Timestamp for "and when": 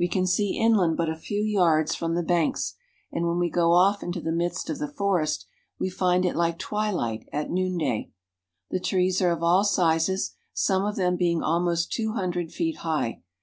3.12-3.38